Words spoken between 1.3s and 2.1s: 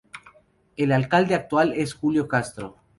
actual es